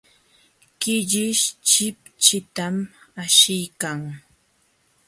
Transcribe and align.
Killish 0.79 1.43
chipchitam 1.67 2.75
ashiykan. 3.23 3.99